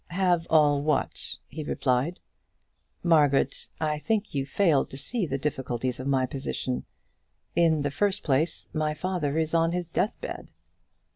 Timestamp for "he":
1.47-1.63